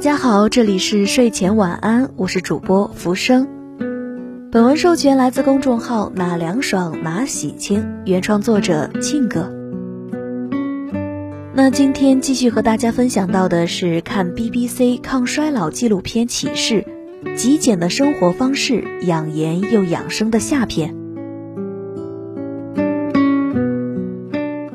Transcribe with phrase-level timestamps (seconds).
[0.00, 3.46] 大家好，这里是睡前晚安，我是主播浮生。
[4.50, 9.52] 本文授权来自公众号哪凉爽哪喜庆，原创作者庆哥。
[11.52, 16.86] 那今天继续和大家分享到的是看 BBC 抗衰老纪录片启示，
[17.36, 20.96] 极简的生活方式，养颜又养生的下篇。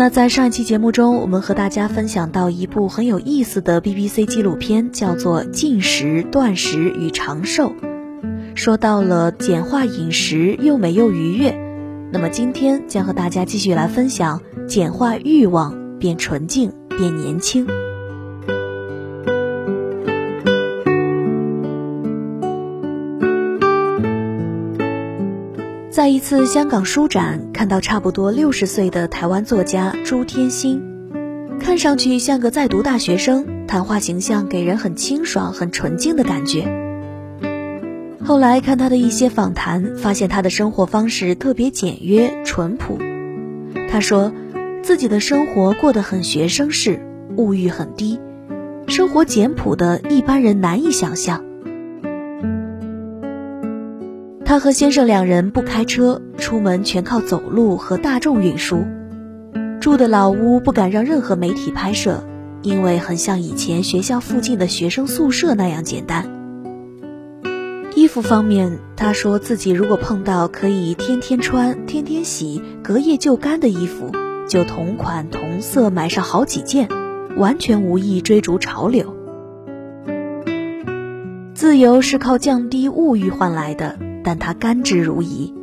[0.00, 7.74] 那在上一期节目中，我们和大家分享到一部很有意思的 BBC 纪录片，叫做《进食、断食与长寿》，
[8.56, 11.54] 说到了简化饮食又美又愉悦。
[12.10, 17.66] 那么今天将和大家继续来分享简化欲望，变纯净，变年轻。
[25.90, 30.80] 在一次香港书展，看到差不多六十岁的台湾作家朱天心，
[31.58, 36.62] 看上去像个在读大学生，谈话形象给人很清爽、很纯净的感觉。
[38.24, 42.96] 后来看他的一些访谈，发现他的生活方式特别简约、淳朴。
[43.90, 44.32] 他说，
[44.84, 47.00] 自己的生活过得很学生式，
[47.36, 48.20] 物欲很低，
[48.86, 51.49] 生活简朴的一般人难以想象。
[54.50, 58.84] 他和先生两人不开车，出门全靠走路和大众运输。
[59.80, 62.24] 住的老屋不敢让任何媒体拍摄，
[62.60, 66.28] 因为很像以前学校附近的学生宿舍那样简单。
[67.94, 74.10] 衣服方面，他说自己如果碰到可以天天穿、天天洗、隔夜就干的衣服，
[74.48, 76.88] 就同款同色买上好几件，
[77.36, 79.14] 完全无意追逐潮流。
[81.54, 84.09] 自由是靠降低物欲换来的。
[84.22, 85.54] 但他甘之如饴，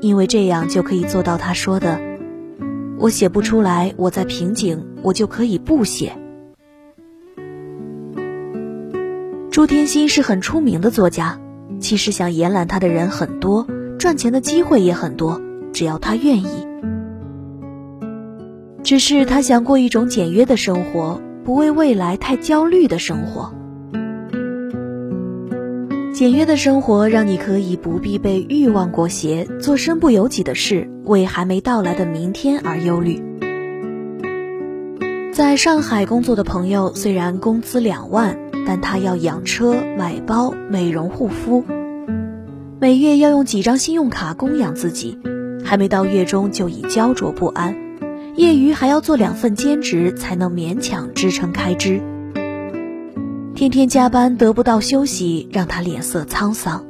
[0.00, 2.00] 因为这样就可以做到他说的
[2.98, 6.12] ：“我写不出来，我在瓶颈，我就可以不写。”
[9.50, 11.40] 朱天心是很出名的作家，
[11.80, 13.66] 其实想延揽他的人很多，
[13.98, 15.40] 赚钱的机会也很多，
[15.72, 16.66] 只要他愿意。
[18.82, 23.55] 只是他想过一种简约的生活，不为未来太焦虑的生活。
[26.16, 33.22] 简约的生活让你可以不必被欲望裹挟，做身不由己的事，为还没到来的明天而忧虑。
[35.30, 41.62] 在上海工作的朋友虽然工资两万，但他要养车、买包、美容护肤，
[42.80, 45.18] 每月要用几张信用卡供养自己，
[45.66, 47.76] 还没到月中就已焦灼不安，
[48.36, 52.00] 业余还要做两份兼职才能勉强支撑开支。
[53.56, 56.84] 天天加班得不到休息，让他脸色沧桑。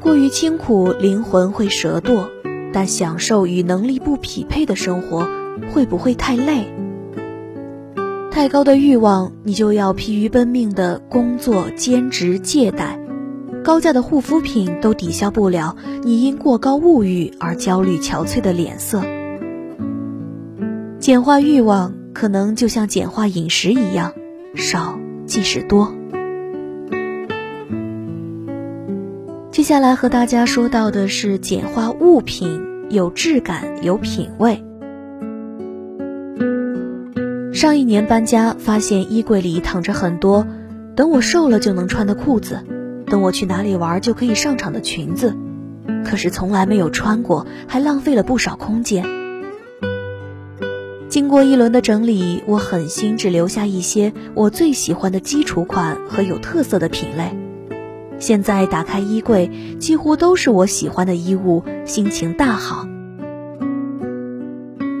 [0.00, 2.30] 过于清苦，灵魂会折堕；
[2.72, 5.28] 但享受与能力不匹配的生活，
[5.70, 6.72] 会不会太累？
[8.30, 12.98] 太高的欲望，你就要疲于奔命的工作、兼职、借贷；
[13.62, 19.02] 高价的护肤品都抵消不了你因过高物欲而焦虑憔悴的脸色。
[20.98, 24.10] 简化欲望，可能就像简化饮食一样。
[24.56, 25.94] 少即是多。
[29.50, 34.62] 接下来和大家说到的是简化物品，有质感，有品味。
[37.52, 40.46] 上一年搬家，发现衣柜里躺着很多
[40.94, 42.60] 等我瘦了就能穿的裤子，
[43.06, 45.34] 等我去哪里玩就可以上场的裙子，
[46.04, 49.25] 可是从来没有穿过，还浪费了不少空间。
[51.08, 57.36] 经过一轮的整理，我狠心只留下一些我最喜欢的基础款和有特色的品类。
[58.18, 62.88] 现在打开衣柜，几乎都是我喜欢的衣物，心情大好。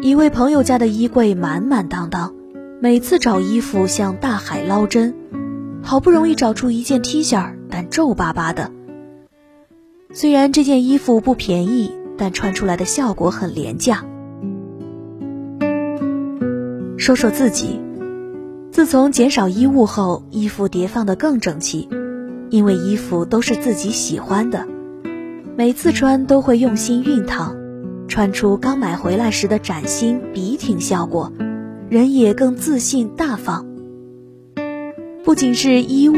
[0.00, 2.34] 一位朋友家的衣柜满满当当，
[2.80, 5.14] 每次找衣服像大海捞针，
[5.82, 8.70] 好不容易找出一件 T 恤，但皱巴巴的。
[10.12, 14.04] 虽然这件衣服不便宜，但穿出来的效果很廉价。
[16.98, 17.80] 说说自己，
[18.72, 21.88] 自从减少衣物后，衣服叠放得更整齐，
[22.48, 24.66] 因为衣服都是自己喜欢的，
[25.56, 27.54] 每次穿都会用心熨烫，
[28.08, 31.32] 穿出刚买回来时的崭新笔挺效果，
[31.90, 33.66] 人也更自信大方。
[35.22, 36.14] 不仅是衣物，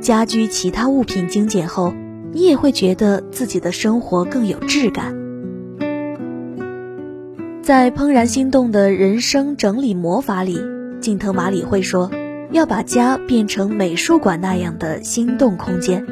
[0.00, 1.92] 家居其他物品精简后，
[2.32, 5.21] 你也会觉得自己的生活更有质感。
[7.62, 10.58] 在《怦然心动的人生整理魔法》里，
[11.00, 12.10] 近藤麻里会说，
[12.50, 16.04] 要把家变成美术馆那样的心动空间。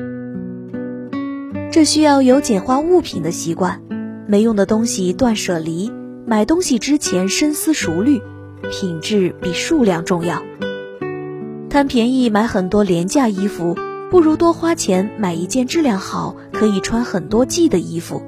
[1.73, 3.83] 这需要有简化物品的习惯，
[4.29, 5.91] 没用的东西断舍离，
[6.25, 8.21] 买东西之前深思熟虑，
[8.71, 10.45] 品质比数量重要。
[11.69, 13.77] 贪便宜买很多廉价衣服，
[14.09, 18.23] 不如多花钱买一件质量好、可以穿很多季的衣服。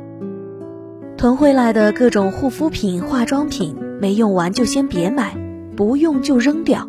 [1.17, 5.37] 囤回来的各种护肤品、化妆品，没用完就先别买，
[5.76, 6.88] 不用就扔掉。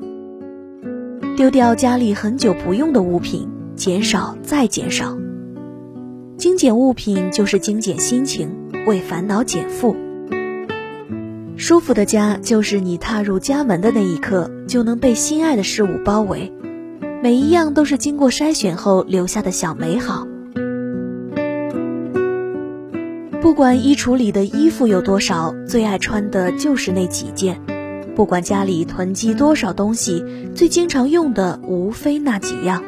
[1.35, 5.17] 丢掉家里很久不用的物品，减少再减少。
[6.37, 8.49] 精简物品就是精简心情，
[8.87, 9.95] 为烦恼减负。
[11.55, 16.51] 舒服的家就是你踏入家门的那一刻，就能被心爱的事物包围，
[17.21, 20.27] 每一样都是经过筛选后留下的小美好。
[23.43, 27.55] 不管衣橱里的衣服有多少，最爱穿的就是那几件；
[28.15, 30.23] 不管家里囤积多少东西，
[30.55, 32.81] 最经常用的无非那几样。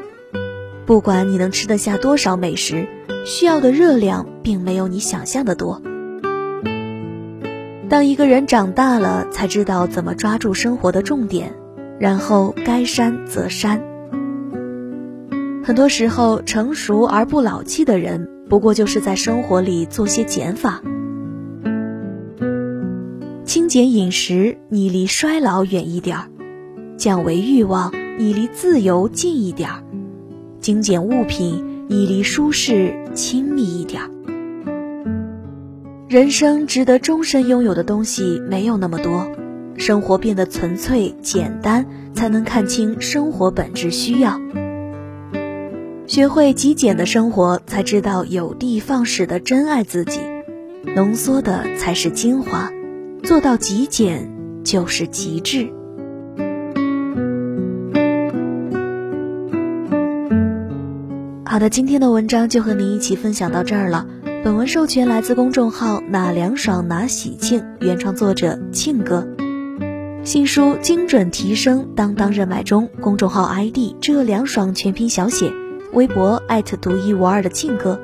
[0.85, 2.87] 不管你能吃得下多少美食，
[3.25, 5.81] 需要的热量并没有你想象的多。
[7.89, 11.53] 当一个人长大了，才知道怎么抓住生活的重点，
[11.99, 13.83] 然后该删则删。
[15.65, 20.81] 很多时候，成熟而不老气的人，不过就是在生活里做些减法，
[23.44, 26.30] 清简饮食，你离衰老远一点儿；
[26.97, 29.83] 降维欲望，你离自由近一点儿。
[30.59, 34.09] 精简物品，你离舒适亲密一点儿。
[36.07, 39.27] 人生值得终身拥有的东西没有那么多，
[39.75, 44.39] 生活变得纯粹简单，才能看清生活本质需要。
[46.07, 50.19] 学会极简的生活，才知道有的放矢的真爱自己，
[50.95, 52.71] 浓缩的才是精华，
[53.23, 54.31] 做到极简
[54.63, 55.67] 就是极致。
[61.43, 64.05] 好的，今天的文章就和您一起分享到这儿了。
[64.43, 69.27] 本文授权来自公众号“哪凉爽哪喜庆”，原创作者庆哥。
[70.23, 72.89] 新书精准提升，当当热卖中。
[73.01, 75.51] 公众号 ID 这凉爽全拼小写，
[75.95, 78.01] 微博艾特独一无二的庆哥。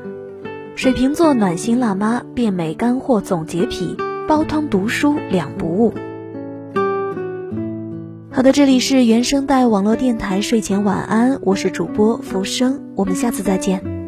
[0.78, 3.98] 水瓶座暖心辣妈，变美干货总结篇，
[4.30, 5.94] 煲汤读书两不误。
[8.32, 14.01] 好的，这里是原声带网络电台睡前晚安，我是主播浮生，我们下次再见。